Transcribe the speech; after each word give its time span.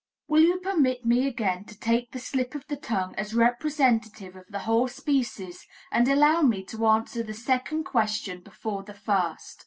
Will 0.27 0.41
you 0.41 0.57
permit 0.57 1.05
me 1.05 1.27
again 1.27 1.65
to 1.65 1.79
take 1.79 2.09
the 2.09 2.17
slip 2.17 2.55
of 2.55 2.65
the 2.65 2.75
tongue 2.75 3.13
as 3.19 3.35
representative 3.35 4.35
of 4.35 4.47
the 4.49 4.57
whole 4.65 4.87
species 4.87 5.67
and 5.91 6.07
allow 6.07 6.41
me 6.41 6.63
to 6.63 6.87
answer 6.87 7.21
the 7.21 7.35
second 7.35 7.83
question 7.83 8.41
before 8.41 8.81
the 8.81 8.95
first? 8.95 9.59